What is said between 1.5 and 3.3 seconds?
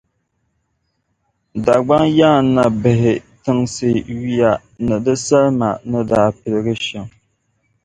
Dagbaŋ Ya-Nabihi